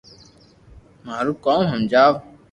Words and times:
مارو 1.05 1.33
ڪوم 1.45 1.61
ھمجاو 1.71 2.13